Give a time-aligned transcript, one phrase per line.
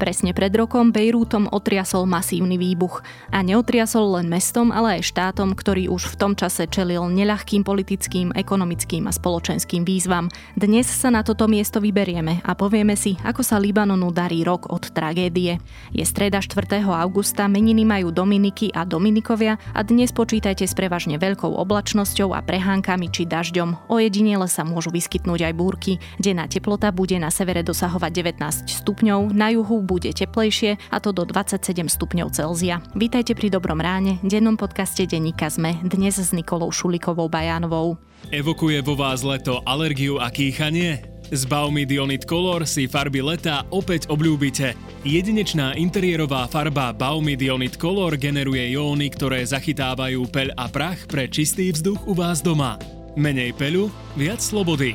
[0.00, 3.04] Presne pred rokom Bejrútom otriasol masívny výbuch.
[3.36, 8.32] A neotriasol len mestom, ale aj štátom, ktorý už v tom čase čelil neľahkým politickým,
[8.32, 10.32] ekonomickým a spoločenským výzvam.
[10.56, 14.88] Dnes sa na toto miesto vyberieme a povieme si, ako sa Libanonu darí rok od
[14.88, 15.60] tragédie.
[15.92, 16.80] Je streda 4.
[16.80, 23.12] augusta, meniny majú Dominiky a Dominikovia a dnes počítajte s prevažne veľkou oblačnosťou a prehánkami
[23.12, 23.92] či dažďom.
[23.92, 26.00] Ojedinele sa môžu vyskytnúť aj búrky.
[26.16, 31.26] Denná teplota bude na severe dosahovať 19 stupňov, na juhu bude teplejšie a to do
[31.26, 32.78] 27 stupňov Celzia.
[32.94, 37.98] Vítajte pri Dobrom ráne, dennom podcaste Denníka Sme, dnes s Nikolou Šulikovou Bajánovou.
[38.30, 41.02] Evokuje vo vás leto alergiu a kýchanie?
[41.30, 44.78] Z Baumy Dionit Color si farby leta opäť obľúbite.
[45.02, 51.74] Jedinečná interiérová farba Baumy Dionit Color generuje jóny, ktoré zachytávajú peľ a prach pre čistý
[51.74, 52.78] vzduch u vás doma.
[53.18, 54.94] Menej peľu, viac slobody.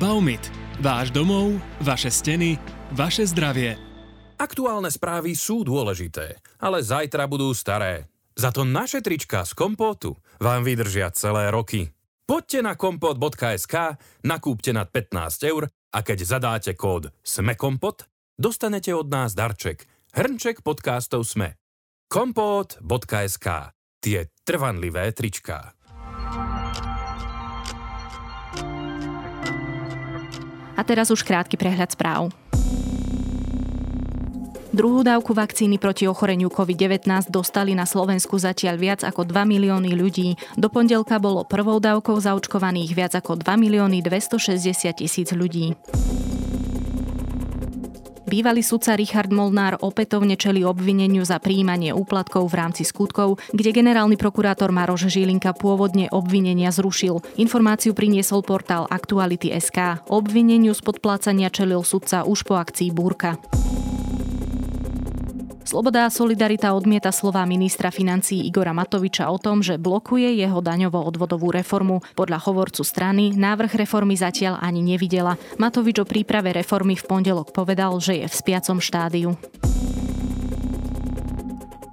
[0.00, 0.40] Baumit.
[0.80, 2.56] Váš domov, vaše steny,
[2.96, 3.89] vaše zdravie.
[4.40, 8.08] Aktuálne správy sú dôležité, ale zajtra budú staré.
[8.32, 11.92] Za to naše trička z kompótu vám vydržia celé roky.
[12.24, 18.08] Poďte na kompot.sk, nakúpte nad 15 eur a keď zadáte kód SMEKOMPOT,
[18.40, 19.84] dostanete od nás darček.
[20.16, 21.60] Hrnček podcastov SME.
[22.08, 25.76] kompot.sk Tie trvanlivé tričká.
[30.72, 32.39] A teraz už krátky prehľad správ.
[34.70, 40.38] Druhú dávku vakcíny proti ochoreniu COVID-19 dostali na Slovensku zatiaľ viac ako 2 milióny ľudí.
[40.54, 45.74] Do pondelka bolo prvou dávkou zaočkovaných viac ako 2 milióny 260 tisíc ľudí.
[48.30, 54.14] Bývalý sudca Richard Molnár opätovne čeli obvineniu za príjmanie úplatkov v rámci skutkov, kde generálny
[54.14, 57.18] prokurátor Maroš Žilinka pôvodne obvinenia zrušil.
[57.42, 60.06] Informáciu priniesol portál Aktuality.sk.
[60.06, 63.34] Obvineniu z podplácania čelil sudca už po akcii Búrka.
[65.70, 71.54] Sloboda a Solidarita odmieta slová ministra financí Igora Matoviča o tom, že blokuje jeho daňovo-odvodovú
[71.54, 72.02] reformu.
[72.18, 75.38] Podľa hovorcu strany návrh reformy zatiaľ ani nevidela.
[75.62, 79.38] Matovič o príprave reformy v pondelok povedal, že je v spiacom štádiu.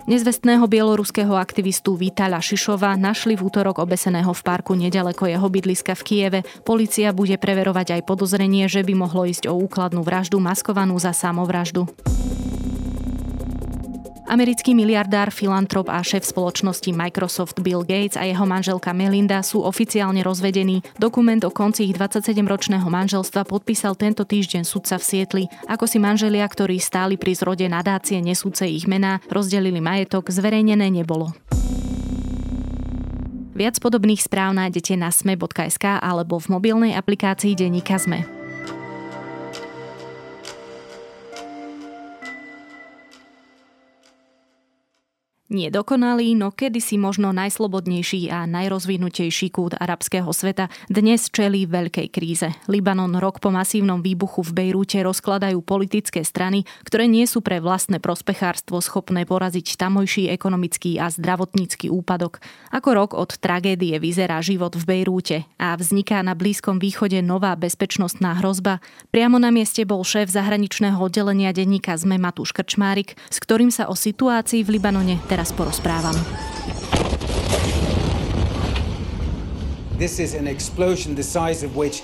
[0.10, 6.02] Nezvestného bieloruského aktivistu Vítala Šišova našli v útorok obeseného v parku nedaleko jeho bydliska v
[6.02, 6.40] Kieve.
[6.66, 11.86] Polícia bude preverovať aj podozrenie, že by mohlo ísť o úkladnú vraždu maskovanú za samovraždu.
[14.28, 20.20] Americký miliardár, filantrop a šéf spoločnosti Microsoft Bill Gates a jeho manželka Melinda sú oficiálne
[20.20, 20.84] rozvedení.
[21.00, 25.44] Dokument o konci ich 27-ročného manželstva podpísal tento týždeň sudca v Sietli.
[25.72, 31.32] Ako si manželia, ktorí stáli pri zrode nadácie nesúce ich mená, rozdelili majetok, zverejnené nebolo.
[33.56, 38.37] Viac podobných správ nájdete na sme.sk alebo v mobilnej aplikácii Deníka Sme.
[45.48, 52.52] Nie dokonalý, no kedysi možno najslobodnejší a najrozvinutejší kút arabského sveta dnes čelí veľkej kríze.
[52.68, 58.04] Libanon rok po masívnom výbuchu v Bejrúte rozkladajú politické strany, ktoré nie sú pre vlastné
[58.04, 62.44] prospechárstvo schopné poraziť tamojší ekonomický a zdravotnícky úpadok.
[62.76, 68.36] Ako rok od tragédie vyzerá život v Bejrúte a vzniká na Blízkom východe nová bezpečnostná
[68.44, 68.84] hrozba.
[69.16, 73.96] Priamo na mieste bol šéf zahraničného oddelenia denníka ZME Matúš Krčmárik, s ktorým sa o
[73.96, 76.18] situácii v Libanone teraz porozprávam.
[79.98, 82.02] This is an explosion the size of which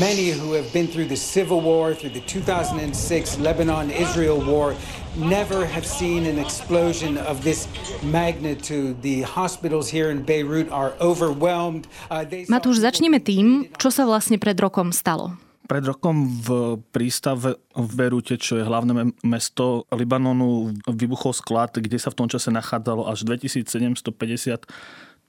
[0.00, 4.72] many who have been through the Civil War, through the 2006 Lebanon Israel War,
[5.16, 7.68] never have seen an explosion of this
[8.00, 9.00] magnitude.
[9.00, 11.88] The hospitals here in Beirut are overwhelmed.
[12.08, 15.36] Uh, Matúš, začneme tým, čo sa vlastne pred rokom stalo.
[15.70, 22.10] Pred rokom v prístave v Berute, čo je hlavné mesto Libanonu, vybuchol sklad, kde sa
[22.10, 24.66] v tom čase nachádzalo až 2750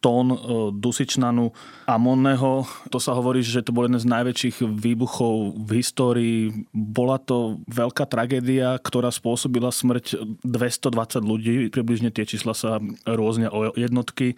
[0.01, 0.37] tón e,
[0.73, 1.53] dusičnanu
[1.85, 2.65] amonného.
[2.89, 6.37] To sa hovorí, že to bol jeden z najväčších výbuchov v histórii.
[6.73, 11.53] Bola to veľká tragédia, ktorá spôsobila smrť 220 ľudí.
[11.69, 14.35] Približne tie čísla sa rôzne o jednotky.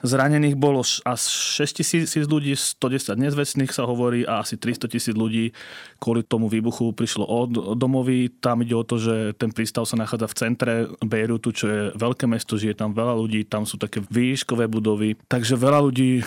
[0.00, 1.20] Zranených bolo až
[1.60, 5.52] 6 tisíc ľudí, 110 nezvestných sa hovorí a asi 300 tisíc ľudí
[6.00, 8.32] kvôli tomu výbuchu prišlo od domovy.
[8.40, 10.74] Tam ide o to, že ten prístav sa nachádza v centre
[11.04, 15.20] Bejrutu, čo je veľké mesto, žije tam veľa ľudí, tam sú také výškové budovy.
[15.28, 16.24] Takže veľa ľudí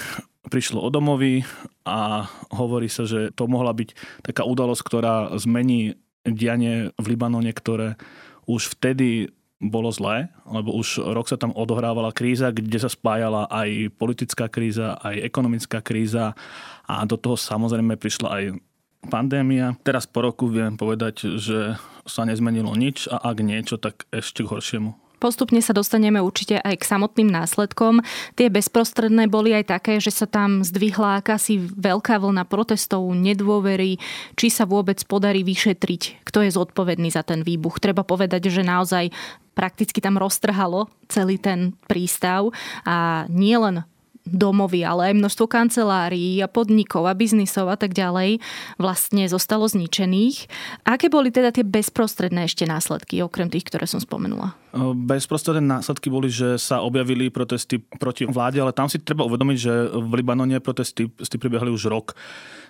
[0.54, 1.42] prišlo o domovy
[1.88, 7.96] a hovorí sa, že to mohla byť taká udalosť, ktorá zmení dianie v Libanone, ktoré
[8.46, 9.32] už vtedy
[9.64, 15.00] bolo zlé, lebo už rok sa tam odohrávala kríza, kde sa spájala aj politická kríza,
[15.00, 16.36] aj ekonomická kríza
[16.84, 18.44] a do toho samozrejme prišla aj
[19.08, 19.76] pandémia.
[19.84, 24.52] Teraz po roku viem povedať, že sa nezmenilo nič a ak niečo, tak ešte k
[24.52, 25.03] horšiemu.
[25.24, 28.04] Postupne sa dostaneme určite aj k samotným následkom.
[28.36, 34.04] Tie bezprostredné boli aj také, že sa tam zdvihla akási veľká vlna protestov, nedôvery,
[34.36, 37.80] či sa vôbec podarí vyšetriť, kto je zodpovedný za ten výbuch.
[37.80, 39.16] Treba povedať, že naozaj
[39.56, 42.52] prakticky tam roztrhalo celý ten prístav
[42.84, 43.88] a nie len
[44.28, 48.44] domovy, ale aj množstvo kancelárií a podnikov a biznisov a tak ďalej
[48.76, 50.52] vlastne zostalo zničených.
[50.84, 54.60] Aké boli teda tie bezprostredné ešte následky, okrem tých, ktoré som spomenula?
[54.94, 59.74] Bezprostredné následky boli, že sa objavili protesty proti vláde, ale tam si treba uvedomiť, že
[59.94, 62.18] v Libanone protesty, protesty prebiehali už rok.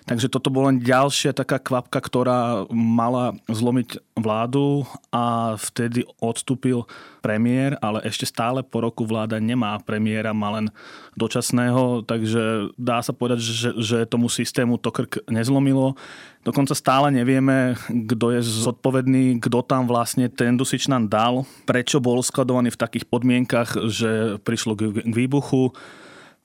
[0.04, 6.84] Takže toto bola len ďalšia taká kvapka, ktorá mala zlomiť vládu a vtedy odstúpil
[7.24, 10.68] premiér, ale ešte stále po roku vláda nemá premiéra, má len
[11.16, 15.96] dočasného, takže dá sa povedať, že, že tomu systému to krk nezlomilo.
[16.44, 22.68] Dokonca stále nevieme, kto je zodpovedný, kto tam vlastne ten dusičnan dal, prečo bol skladovaný
[22.68, 25.72] v takých podmienkach, že prišlo k výbuchu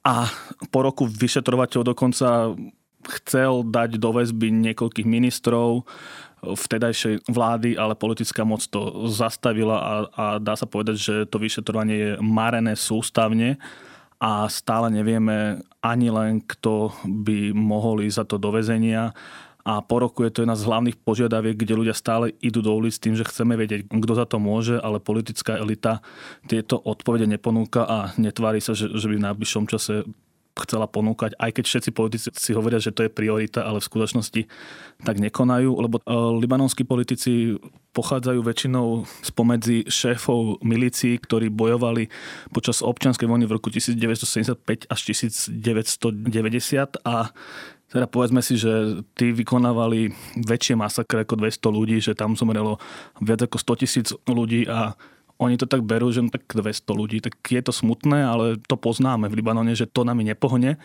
[0.08, 0.32] a
[0.72, 2.56] po roku vyšetrovateľ dokonca
[3.20, 5.84] chcel dať do väzby niekoľkých ministrov
[6.40, 11.96] vtedajšej vlády, ale politická moc to zastavila a, a dá sa povedať, že to vyšetrovanie
[12.00, 13.60] je marené sústavne
[14.24, 19.12] a stále nevieme ani len, kto by mohol ísť za to do väzenia
[19.70, 22.98] a po roku je to jedna z hlavných požiadaviek, kde ľudia stále idú do ulic
[22.98, 26.02] tým, že chceme vedieť, kto za to môže, ale politická elita
[26.50, 30.10] tieto odpovede neponúka a netvári sa, že, že by v najbližšom čase
[30.66, 34.42] chcela ponúkať, aj keď všetci politici si hovoria, že to je priorita, ale v skutočnosti
[35.06, 36.04] tak nekonajú, lebo e,
[36.42, 37.56] libanonskí politici
[37.96, 42.12] pochádzajú väčšinou spomedzi šéfov milícií, ktorí bojovali
[42.52, 47.32] počas občianskej vojny v roku 1975 až 1990 a
[47.90, 52.78] teda povedzme si, že tí vykonávali väčšie masakre ako 200 ľudí, že tam zomrelo
[53.18, 54.94] viac ako 100 tisíc ľudí a
[55.40, 59.26] oni to tak berú, že tak 200 ľudí, tak je to smutné, ale to poznáme
[59.32, 60.78] v Libanone, že to nami nepohne.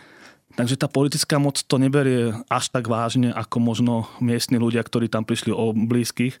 [0.55, 3.93] Takže tá politická moc to neberie až tak vážne, ako možno
[4.23, 6.39] miestni ľudia, ktorí tam prišli o blízkych,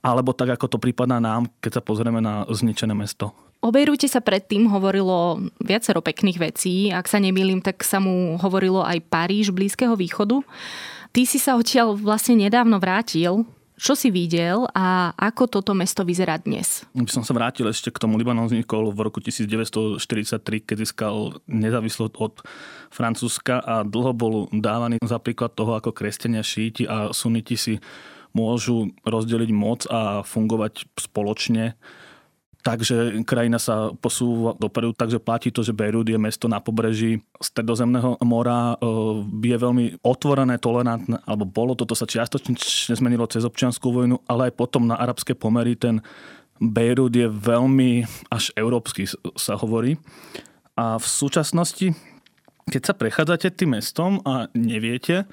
[0.00, 3.32] alebo tak, ako to prípada nám, keď sa pozrieme na zničené mesto.
[3.60, 6.88] O Bejrúte sa predtým hovorilo viacero pekných vecí.
[6.88, 10.40] Ak sa nemýlim, tak sa mu hovorilo aj Paríž Blízkeho východu.
[11.12, 13.44] Ty si sa odtiaľ vlastne nedávno vrátil.
[13.80, 16.84] Čo si videl a ako toto mesto vyzerá dnes?
[16.92, 20.36] By som sa vrátil ešte k tomu Libanon vznikol v roku 1943,
[20.68, 22.44] keď získal nezávislosť od
[22.92, 27.80] Francúzska a dlho bol dávaný za príklad toho, ako kresťania, šíti a suniti si
[28.32, 31.78] môžu rozdeliť moc a fungovať spoločne
[32.60, 38.20] Takže krajina sa posúva dopredu, takže platí to, že Beirut je mesto na pobreží stredozemného
[38.20, 38.76] mora,
[39.40, 42.60] je veľmi otvorené, tolerantné, alebo bolo, toto sa čiastočne
[42.92, 46.04] zmenilo cez občianskú vojnu, ale aj potom na arabské pomery ten
[46.60, 49.08] Beirut je veľmi až európsky
[49.40, 49.96] sa hovorí.
[50.76, 51.96] A v súčasnosti,
[52.68, 55.24] keď sa prechádzate tým mestom a neviete,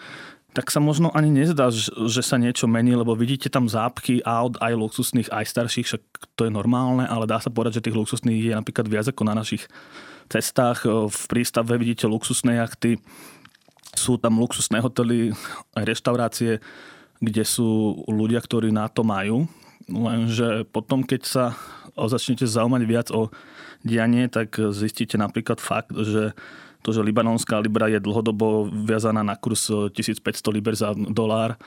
[0.57, 4.74] tak sa možno ani nezdá, že sa niečo mení, lebo vidíte tam zápky aut aj
[4.74, 6.01] luxusných, aj starších, však
[6.33, 9.38] to je normálne, ale dá sa povedať, že tých luxusných je napríklad viac ako na
[9.38, 9.69] našich
[10.33, 10.89] cestách.
[10.89, 12.98] V prístave vidíte luxusné jachty,
[13.94, 15.30] sú tam luxusné hotely,
[15.77, 16.57] reštaurácie,
[17.21, 19.46] kde sú ľudia, ktorí na to majú.
[19.86, 21.46] Lenže potom, keď sa
[21.93, 23.29] začnete zaujímať viac o
[23.86, 26.34] dianie, tak zistíte napríklad fakt, že
[26.88, 30.24] to, že libanonská libra je dlhodobo viazaná na kurz 1500
[30.56, 31.60] liber za dolár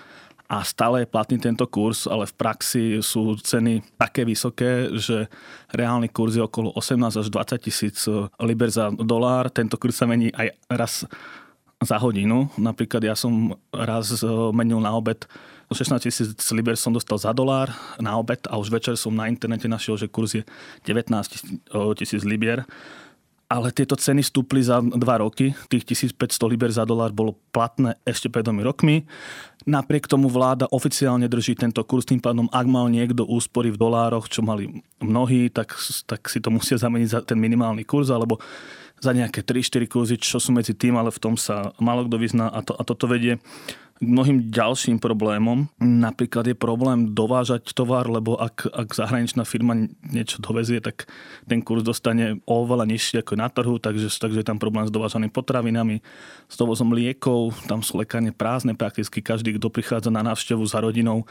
[0.48, 5.28] a stále je platný tento kurz, ale v praxi sú ceny také vysoké, že
[5.76, 8.08] reálny kurz je okolo 18 až 20 tisíc
[8.40, 9.52] liber za dolár.
[9.52, 10.92] Tento kurz sa mení aj raz
[11.84, 12.48] za hodinu.
[12.56, 14.24] Napríklad ja som raz
[14.56, 15.28] menil na obed
[15.70, 17.70] 16 tisíc liber som dostal za dolár
[18.02, 20.42] na obed a už večer som na internete našiel, že kurz je
[20.82, 21.14] 19
[21.94, 22.66] tisíc libier
[23.50, 25.50] ale tieto ceny stúpli za dva roky.
[25.66, 25.82] Tých
[26.14, 29.02] 1500 liber za dolár bolo platné ešte pred dvomi rokmi.
[29.66, 34.30] Napriek tomu vláda oficiálne drží tento kurz, tým pádom ak mal niekto úspory v dolároch,
[34.30, 35.74] čo mali mnohí, tak,
[36.06, 38.38] tak si to musia zameniť za ten minimálny kurz, alebo
[39.02, 42.52] za nejaké 3-4 kurzy, čo sú medzi tým, ale v tom sa málo kto vyzná
[42.52, 43.42] a, to, a toto vedie
[44.00, 45.68] mnohým ďalším problémom.
[45.76, 49.76] Napríklad je problém dovážať tovar, lebo ak, ak zahraničná firma
[50.08, 51.04] niečo dovezie, tak
[51.44, 55.28] ten kurz dostane oveľa nižší ako na trhu, takže, takže je tam problém s dovážanými
[55.28, 56.00] potravinami,
[56.48, 61.28] s dovozom liekov, tam sú lekárne prázdne, prakticky každý, kto prichádza na návštevu za rodinou,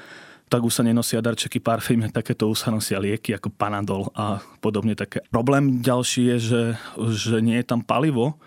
[0.49, 4.93] tak už sa nenosia darčeky parfémy, takéto už sa nosia lieky ako Panadol a podobne
[4.93, 5.25] také.
[5.33, 6.61] Problém ďalší je, že,
[7.13, 8.37] že nie je tam palivo,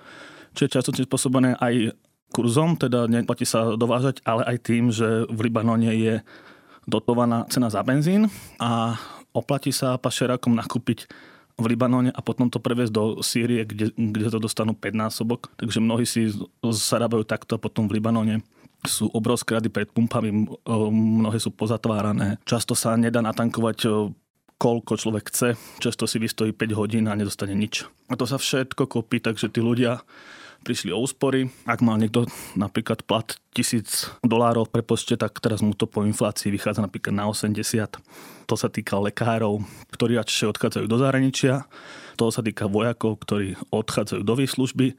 [0.55, 1.95] čo je často spôsobené aj
[2.33, 6.25] kurzom, teda neplatí sa dovážať, ale aj tým, že v Libanone je
[6.89, 8.97] dotovaná cena za benzín a
[9.37, 11.07] oplatí sa pašerákom nakúpiť
[11.61, 15.53] v Libanone a potom to previesť do Sýrie, kde, kde to dostanú 5 násobok.
[15.61, 16.33] Takže mnohí si
[16.65, 18.41] zarábajú takto a potom v Libanone
[18.83, 20.33] sú obrovské rady pred pumpami,
[20.91, 22.41] mnohé sú pozatvárané.
[22.43, 24.11] Často sa nedá natankovať
[24.59, 25.49] koľko človek chce.
[25.79, 27.87] Často si vystojí 5 hodín a nedostane nič.
[28.11, 30.03] A to sa všetko kopí, takže tí ľudia
[30.62, 31.50] prišli o úspory.
[31.66, 36.54] Ak mal niekto napríklad plat 1000 dolárov v prepočte, tak teraz mu to po inflácii
[36.54, 37.99] vychádza napríklad na 80.
[38.47, 41.66] To sa týka lekárov, ktorí radšej odchádzajú do zahraničia.
[42.16, 44.95] To sa týka vojakov, ktorí odchádzajú do výslužby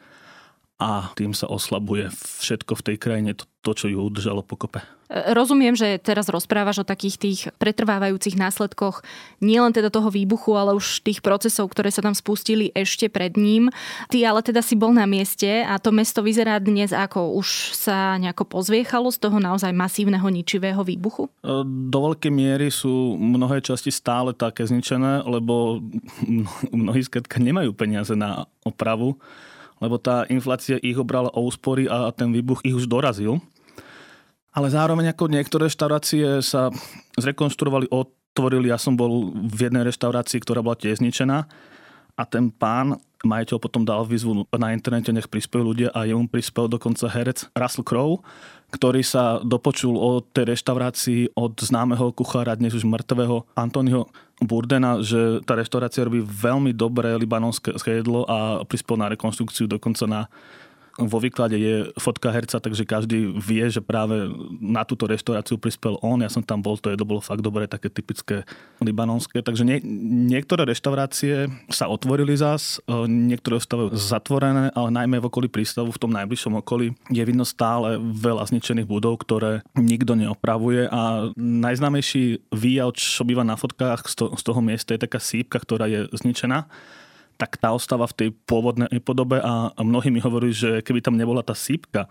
[0.83, 2.11] a tým sa oslabuje
[2.43, 4.83] všetko v tej krajine, to, to čo ju udržalo pokope.
[5.13, 9.05] Rozumiem, že teraz rozprávaš o takých tých pretrvávajúcich následkoch
[9.45, 13.69] nielen teda toho výbuchu, ale už tých procesov, ktoré sa tam spustili ešte pred ním.
[14.09, 18.17] Ty ale teda si bol na mieste a to mesto vyzerá dnes ako už sa
[18.17, 21.29] nejako pozviechalo z toho naozaj masívneho ničivého výbuchu?
[21.45, 21.61] E,
[21.93, 25.77] do veľkej miery sú mnohé časti stále také zničené, lebo
[26.73, 29.21] mnohí skrátka nemajú peniaze na opravu
[29.83, 33.43] lebo tá inflácia ich obrala o úspory a ten výbuch ich už dorazil.
[34.53, 36.69] Ale zároveň ako niektoré reštaurácie sa
[37.17, 38.69] zrekonštruovali, otvorili.
[38.69, 41.49] Ja som bol v jednej reštaurácii, ktorá bola tiež zničená
[42.13, 46.67] a ten pán majiteľ potom dal výzvu na internete, nech prispiejú ľudia a jemu prispel
[46.67, 48.19] dokonca herec Russell Crowe,
[48.75, 54.11] ktorý sa dopočul o tej reštaurácii od známeho kuchára, dnes už mŕtvého Antonio
[54.43, 60.21] Burdena, že tá reštaurácia robí veľmi dobré libanonské jedlo a prispel na rekonstrukciu dokonca na
[60.97, 64.29] vo výklade je fotka herca, takže každý vie, že práve
[64.61, 66.21] na túto reštauráciu prispel on.
[66.21, 68.45] Ja som tam bol, to jedlo bolo fakt dobré, také typické
[68.77, 69.41] libanonské.
[69.41, 69.81] Takže nie,
[70.29, 76.01] niektoré reštaurácie sa otvorili zás, e, niektoré ostávajú zatvorené, ale najmä v okolí prístavu, v
[76.01, 82.93] tom najbližšom okolí, je vidno stále veľa zničených budov, ktoré nikto neopravuje a najznámejší výjav,
[82.93, 86.69] čo býva na fotkách z toho miesta, je taká sípka, ktorá je zničená
[87.37, 91.41] tak tá ostáva v tej pôvodnej podobe a mnohí mi hovorí, že keby tam nebola
[91.41, 92.05] tá sípka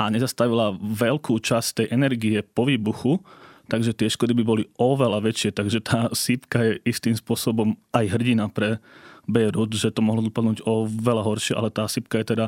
[0.00, 3.20] a nezastavila veľkú časť tej energie po výbuchu,
[3.68, 5.50] takže tie škody by boli oveľa väčšie.
[5.52, 8.80] Takže tá sípka je istým spôsobom aj hrdina pre
[9.28, 12.46] Beirut, že to mohlo dopadnúť o veľa horšie, ale tá sípka je teda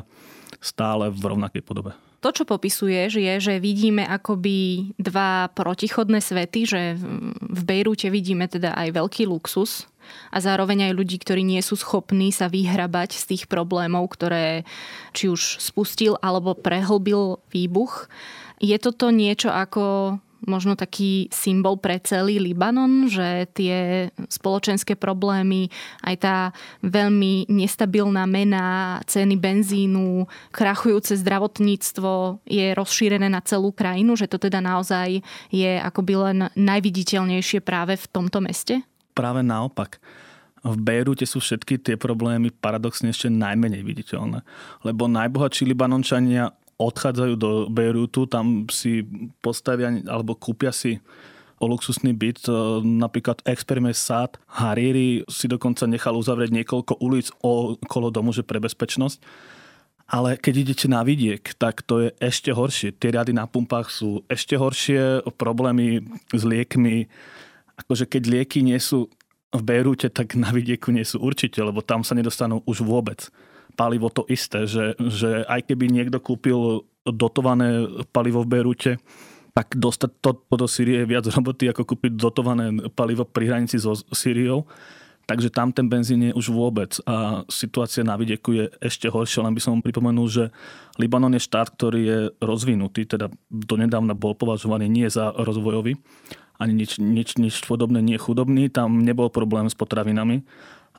[0.59, 1.95] stále v rovnakej podobe.
[2.23, 6.81] To, čo popisuješ, je, že vidíme akoby dva protichodné svety, že
[7.35, 9.91] v Bejrúte vidíme teda aj veľký luxus,
[10.31, 14.67] a zároveň aj ľudí, ktorí nie sú schopní sa vyhrabať z tých problémov, ktoré
[15.15, 18.11] či už spustil alebo prehlbil výbuch.
[18.59, 25.67] Je toto niečo ako možno taký symbol pre celý Libanon, že tie spoločenské problémy,
[26.03, 26.37] aj tá
[26.83, 34.63] veľmi nestabilná mena, ceny benzínu, krachujúce zdravotníctvo je rozšírené na celú krajinu, že to teda
[34.63, 35.19] naozaj
[35.51, 38.83] je akoby len najviditeľnejšie práve v tomto meste?
[39.13, 40.01] práve naopak.
[40.63, 44.41] V Bejrute sú všetky tie problémy paradoxne ešte najmenej viditeľné.
[44.81, 49.05] Lebo najbohatší Libanončania odchádzajú do Bejrutu, tam si
[49.41, 50.99] postavia alebo kúpia si
[51.61, 52.47] luxusný byt.
[52.47, 52.51] E,
[52.83, 59.23] napríklad experiment Sad Hariri si dokonca nechal uzavrieť niekoľko ulic okolo domu, že pre bezpečnosť.
[60.03, 62.91] Ale keď idete na vidiek, tak to je ešte horšie.
[62.99, 66.03] Tie riady na pumpách sú ešte horšie, problémy
[66.35, 67.07] s liekmi,
[67.79, 69.07] akože keď lieky nie sú
[69.53, 73.31] v Bejrúte, tak na vidieku nie sú určite, lebo tam sa nedostanú už vôbec.
[73.73, 78.91] Palivo to isté, že, že aj keby niekto kúpil dotované palivo v Bejrúte,
[79.53, 83.93] tak dostať to do Sýrie je viac roboty, ako kúpiť dotované palivo pri hranici so
[83.93, 84.65] Sýriou.
[85.23, 86.99] Takže tam ten benzín je už vôbec.
[87.07, 89.47] A situácia na vidieku je ešte horšia.
[89.47, 90.43] Len by som pripomenul, že
[90.99, 95.95] Libanon je štát, ktorý je rozvinutý, teda donedávna bol považovaný nie za rozvojový
[96.61, 100.45] ani nič, nič, nič podobné nie chudobný, tam nebol problém s potravinami.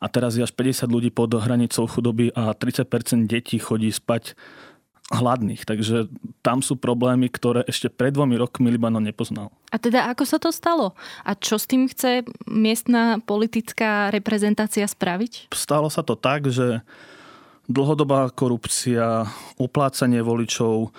[0.04, 4.36] A teraz je až 50 ľudí pod hranicou chudoby a 30% detí chodí spať
[5.12, 5.64] hladných.
[5.64, 6.08] Takže
[6.40, 9.48] tam sú problémy, ktoré ešte pred dvomi rokmi Libanon nepoznal.
[9.72, 10.96] A teda ako sa to stalo?
[11.24, 15.52] A čo s tým chce miestna politická reprezentácia spraviť?
[15.52, 16.80] Stalo sa to tak, že
[17.68, 20.92] dlhodobá korupcia, uplácanie voličov,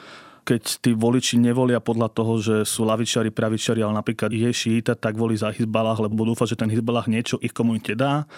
[0.46, 5.18] keď tí voliči nevolia podľa toho, že sú lavičiari, pravičiari, ale napríklad je šíta, tak
[5.18, 8.30] volí za Hizbalah, lebo dúfa, že ten Hizbalah niečo ich komunite dá.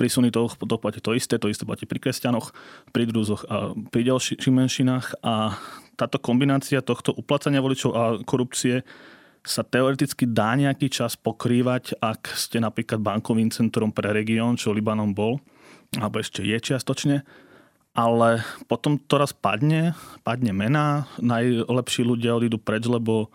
[0.00, 2.56] Pri to, to platí to isté, to isté platí pri kresťanoch,
[2.88, 5.20] pri druzoch a pri ďalších menšinách.
[5.20, 5.60] A
[6.00, 8.80] táto kombinácia tohto uplacania voličov a korupcie
[9.44, 15.12] sa teoreticky dá nejaký čas pokrývať, ak ste napríklad bankovým centrom pre región, čo Libanon
[15.12, 15.36] bol,
[16.00, 17.20] alebo ešte je čiastočne
[17.94, 23.28] ale potom to raz padne, padne mena, najlepší ľudia odídu preč, lebo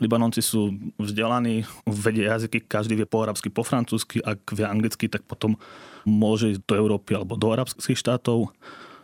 [0.00, 5.28] Libanonci sú vzdelaní, vedia jazyky, každý vie po arabsky, po francúzsky, ak vie anglicky, tak
[5.28, 5.60] potom
[6.08, 8.48] môže ísť do Európy alebo do arabských štátov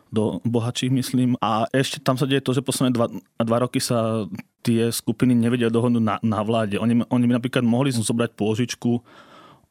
[0.07, 1.35] do bohatších, myslím.
[1.43, 3.11] A ešte tam sa deje to, že posledné dva,
[3.43, 4.25] dva roky sa
[4.63, 6.79] tie skupiny nevedia dohodnúť na, na vláde.
[6.79, 9.03] Oni, oni by napríklad mohli zobrať pôžičku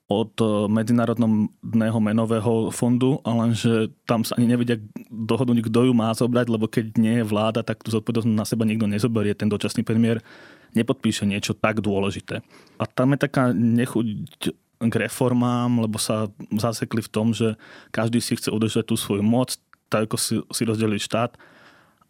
[0.05, 4.77] od e, Medzinárodného menového fondu, ale že tam sa ani nevedia
[5.09, 8.69] dohodnúť, kto ju má zobrať, lebo keď nie je vláda, tak tú zodpovednosť na seba
[8.69, 9.33] nikto nezoberie.
[9.33, 10.21] Ten dočasný premiér
[10.77, 12.45] nepodpíše niečo tak dôležité.
[12.77, 14.05] A tam je taká nechuť
[14.77, 17.57] k reformám, lebo sa zasekli v tom, že
[17.89, 19.57] každý si chce udržať tú svoju moc,
[19.89, 21.33] tak ako si, si rozdelili štát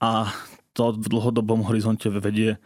[0.02, 0.34] a
[0.76, 2.60] to v dlhodobom horizonte vedie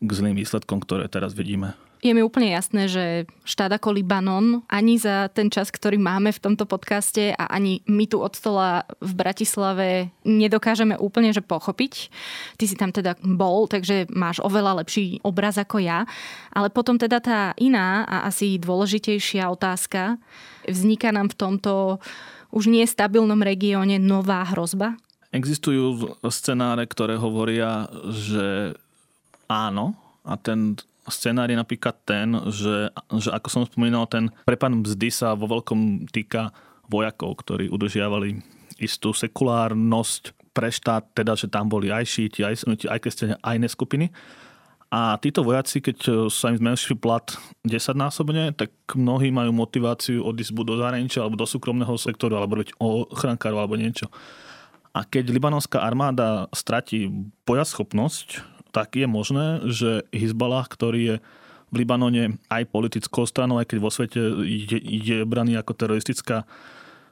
[0.00, 1.76] k zlým výsledkom, ktoré teraz vidíme.
[2.02, 6.42] Je mi úplne jasné, že štát ako Libanon ani za ten čas, ktorý máme v
[6.42, 12.10] tomto podcaste a ani my tu od stola v Bratislave nedokážeme úplne že pochopiť.
[12.58, 16.02] Ty si tam teda bol, takže máš oveľa lepší obraz ako ja.
[16.50, 20.18] Ale potom teda tá iná a asi dôležitejšia otázka
[20.66, 22.02] vzniká nám v tomto
[22.50, 24.98] už nie stabilnom regióne nová hrozba?
[25.30, 28.74] Existujú scenáre, ktoré hovoria, že
[29.46, 29.94] áno,
[30.26, 30.76] a ten
[31.10, 36.06] scenár je napríklad ten, že, že ako som spomínal, ten prepad mzdy sa vo veľkom
[36.10, 36.54] týka
[36.86, 38.38] vojakov, ktorí udržiavali
[38.78, 43.68] istú sekulárnosť pre štát, teda, že tam boli aj šíti, aj aj kresťania, aj iné
[43.70, 44.06] skupiny.
[44.92, 47.24] A títo vojaci, keď sa im zmenšil plat
[47.64, 52.60] 10 násobne, tak mnohí majú motiváciu odísť buď do zahraničia, alebo do súkromného sektoru, alebo
[52.60, 54.12] robiť ochrankárov, alebo niečo.
[54.92, 57.08] A keď libanonská armáda stratí
[57.48, 61.16] bojaschopnosť, tak je možné, že Hezbalah, ktorý je
[61.72, 66.44] v Libanone aj politickou stranou, aj keď vo svete je, je braný ako teroristická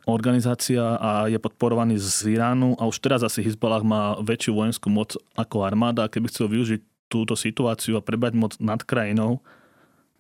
[0.08, 5.16] organizácia a je podporovaný z Iránu a už teraz asi Hezbalah má väčšiu vojenskú moc
[5.36, 6.80] ako armáda a keby chcel využiť
[7.12, 9.42] túto situáciu a prebať moc nad krajinou,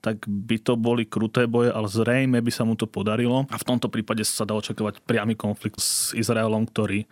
[0.00, 3.44] tak by to boli kruté boje, ale zrejme by sa mu to podarilo.
[3.52, 7.04] A v tomto prípade sa dá očakávať priamy konflikt s Izraelom, ktorý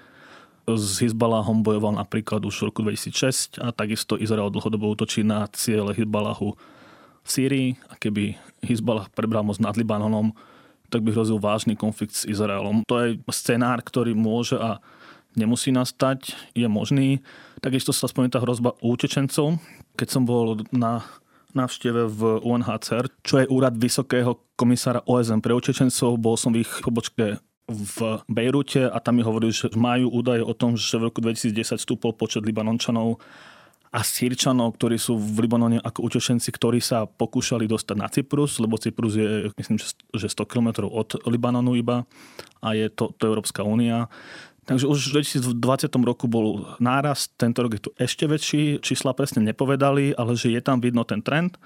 [0.76, 5.96] s Hezbalahom bojoval napríklad už v roku 2006 a takisto Izrael dlhodobo útočí na ciele
[5.96, 6.52] Hezbalahu
[7.24, 10.36] v Sýrii a keby Hezbalah prebral moc nad Libanonom,
[10.92, 12.84] tak by hrozil vážny konflikt s Izraelom.
[12.88, 14.80] To je scenár, ktorý môže a
[15.36, 17.20] nemusí nastať, je možný.
[17.60, 19.60] Takisto sa spomína tá hrozba utečencov.
[19.94, 21.04] Keď som bol na
[21.56, 26.20] návšteve v UNHCR, čo je úrad Vysokého komisára OSN pre utečencov.
[26.20, 30.56] Bol som v ich pobočke v Bejrute a tam mi hovorili, že majú údaje o
[30.56, 33.20] tom, že v roku 2010 stúpol počet Libanončanov
[33.92, 38.76] a Sýrčanov, ktorí sú v Libanone ako utečenci, ktorí sa pokúšali dostať na Cyprus, lebo
[38.76, 39.76] Cyprus je, myslím,
[40.16, 42.04] že 100 km od Libanonu iba
[42.60, 44.08] a je to, to Európska únia.
[44.68, 45.24] Takže už v
[45.56, 50.52] 2020 roku bol nárast, tento rok je tu ešte väčší, čísla presne nepovedali, ale že
[50.52, 51.56] je tam vidno ten trend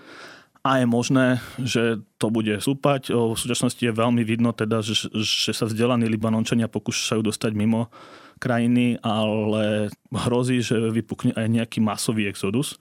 [0.62, 3.10] a je možné, že to bude súpať.
[3.10, 7.90] V súčasnosti je veľmi vidno teda, že, že sa vzdelaní Libanončania pokúšajú dostať mimo
[8.38, 12.78] krajiny, ale hrozí, že vypukne aj nejaký masový exodus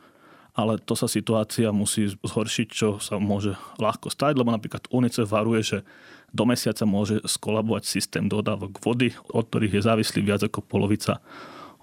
[0.52, 5.62] ale to sa situácia musí zhoršiť, čo sa môže ľahko stať, lebo napríklad UNICEF varuje,
[5.64, 5.78] že
[6.32, 11.24] do mesiaca môže skolabovať systém dodávok vody, od ktorých je závislý viac ako polovica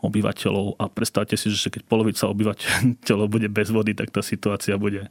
[0.03, 5.11] obyvateľov a predstavte si, že keď polovica obyvateľov bude bez vody, tak tá situácia bude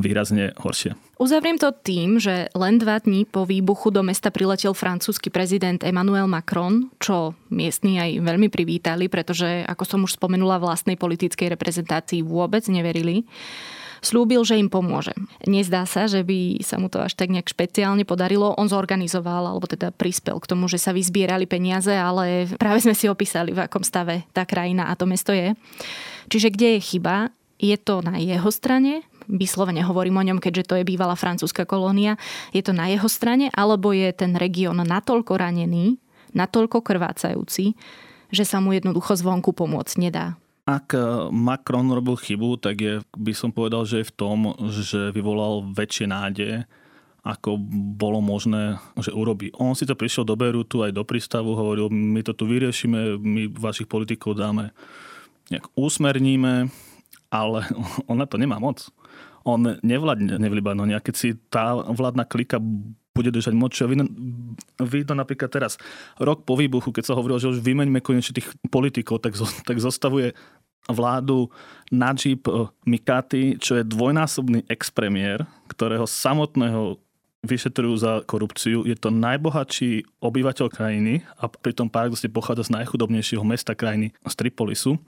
[0.00, 0.96] výrazne horšia.
[1.20, 6.30] Uzavriem to tým, že len dva dní po výbuchu do mesta priletel francúzsky prezident Emmanuel
[6.30, 12.64] Macron, čo miestni aj veľmi privítali, pretože, ako som už spomenula, vlastnej politickej reprezentácii vôbec
[12.70, 13.28] neverili
[14.00, 15.16] slúbil, že im pomôže.
[15.44, 18.56] Nezdá sa, že by sa mu to až tak nejak špeciálne podarilo.
[18.56, 23.06] On zorganizoval, alebo teda prispel k tomu, že sa vyzbierali peniaze, ale práve sme si
[23.06, 25.52] opísali, v akom stave tá krajina a to mesto je.
[26.28, 27.32] Čiže kde je chyba?
[27.60, 32.16] Je to na jeho strane, vyslovene hovorím o ňom, keďže to je bývalá francúzska kolónia,
[32.56, 36.00] je to na jeho strane, alebo je ten región natoľko ranený,
[36.32, 37.76] natoľko krvácajúci,
[38.32, 40.40] že sa mu jednoducho zvonku pomôcť nedá.
[40.70, 41.02] Ak eh,
[41.34, 44.38] Macron robil chybu, tak je, by som povedal, že je v tom,
[44.70, 46.70] že vyvolal väčšie nádeje,
[47.26, 47.58] ako
[47.98, 49.50] bolo možné, že urobí.
[49.58, 53.50] On si to prišiel do Berutu aj do prístavu, hovoril, my to tu vyriešime, my
[53.50, 54.72] vašich politikov dáme,
[55.50, 56.70] nejak usmerníme,
[57.34, 57.58] ale
[58.10, 58.86] on na to nemá moc.
[59.42, 62.60] On nevládne v Libanone keď si tá vládna klika
[63.16, 63.72] bude držať moc.
[63.72, 63.88] Čo
[64.86, 65.76] vidno, napríklad teraz,
[66.16, 70.32] rok po výbuchu, keď sa hovorilo, že už vymeňme konečne tých politikov, tak, tak zostavuje
[70.88, 71.52] vládu
[71.92, 76.98] Najib eh, Mikati, čo je dvojnásobný expremiér, ktorého samotného
[77.40, 78.84] vyšetrujú za korupciu.
[78.84, 85.00] Je to najbohatší obyvateľ krajiny a pritom paradoxne pochádza z najchudobnejšieho mesta krajiny, z Tripolisu.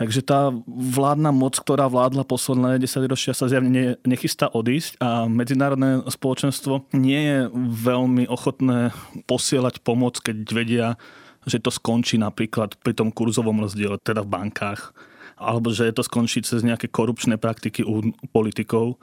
[0.00, 6.08] Takže tá vládna moc, ktorá vládla posledné 10 ročia, sa zjavne nechystá odísť a medzinárodné
[6.08, 7.38] spoločenstvo nie je
[7.84, 8.96] veľmi ochotné
[9.28, 10.96] posielať pomoc, keď vedia,
[11.44, 14.96] že to skončí napríklad pri tom kurzovom rozdiele, teda v bankách,
[15.36, 18.96] alebo že to skončí cez nejaké korupčné praktiky u politikov.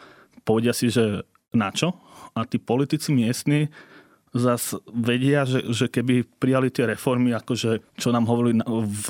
[0.50, 1.22] Povedia si, že
[1.54, 1.94] na čo?
[2.34, 3.70] A tí politici miestni
[4.38, 9.08] zas vedia, že, že keby prijali tie reformy, akože čo nám hovorili v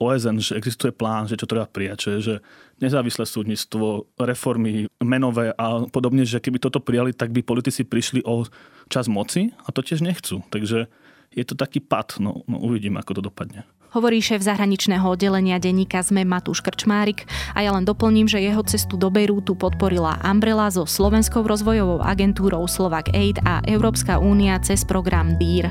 [0.00, 2.34] OSN, že existuje plán, že čo treba prijať, je, že
[2.80, 8.48] nezávislé súdnictvo, reformy menové a podobne, že keby toto prijali, tak by politici prišli o
[8.88, 10.40] čas moci a to tiež nechcú.
[10.48, 10.88] Takže
[11.30, 13.62] je to taký pad, no, no uvidím, ako to dopadne
[13.94, 18.94] hovorí šéf zahraničného oddelenia denníka ZME Matúš Krčmárik a ja len doplním, že jeho cestu
[18.94, 25.34] do Bejrútu podporila Umbrella so Slovenskou rozvojovou agentúrou Slovak Aid a Európska únia cez program
[25.36, 25.70] BIR.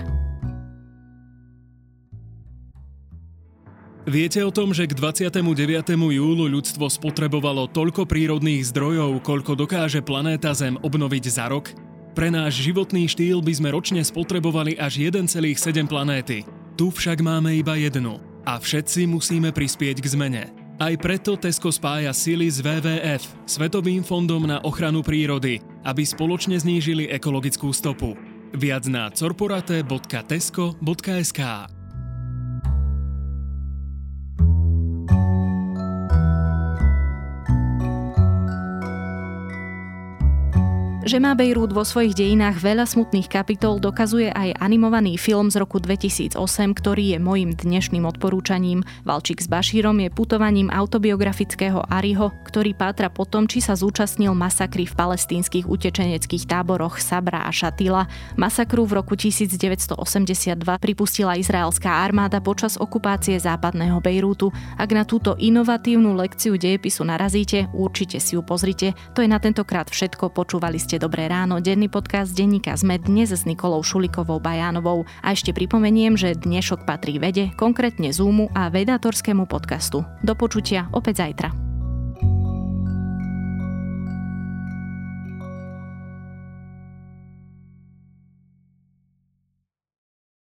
[4.10, 5.94] Viete o tom, že k 29.
[5.94, 11.70] júlu ľudstvo spotrebovalo toľko prírodných zdrojov, koľko dokáže planéta Zem obnoviť za rok?
[12.18, 16.42] Pre náš životný štýl by sme ročne spotrebovali až 1,7 planéty.
[16.80, 20.48] Tu však máme iba jednu a všetci musíme prispieť k zmene.
[20.80, 27.12] Aj preto Tesco spája sily s WWF, Svetovým fondom na ochranu prírody, aby spoločne znížili
[27.12, 28.16] ekologickú stopu.
[28.56, 31.40] Viac na corporate.tesco.sk
[41.10, 45.82] Že má Bejrút vo svojich dejinách veľa smutných kapitol, dokazuje aj animovaný film z roku
[45.82, 46.38] 2008,
[46.78, 48.86] ktorý je mojim dnešným odporúčaním.
[49.10, 54.86] Valčík s Bašírom je putovaním autobiografického Ariho, ktorý pátra po tom, či sa zúčastnil masakry
[54.86, 58.06] v palestínskych utečeneckých táboroch Sabra a Šatila.
[58.38, 59.98] Masakru v roku 1982
[60.78, 64.54] pripustila izraelská armáda počas okupácie západného Bejrútu.
[64.78, 68.94] Ak na túto inovatívnu lekciu dejepisu narazíte, určite si ju pozrite.
[69.18, 70.30] To je na tentokrát všetko.
[70.38, 75.08] Počúvali ste Dobré ráno, denný podcast denníka sme dnes s Nikolou Šulikovou Bajánovou.
[75.24, 80.04] A ešte pripomeniem, že dnešok patrí vede, konkrétne Zoomu a vedátorskému podcastu.
[80.28, 81.69] Do počutia opäť zajtra.